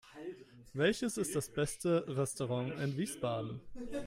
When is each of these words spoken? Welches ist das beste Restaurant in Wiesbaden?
Welches 0.73 1.17
ist 1.19 1.35
das 1.35 1.49
beste 1.53 2.03
Restaurant 2.17 2.73
in 2.79 2.97
Wiesbaden? 2.97 3.59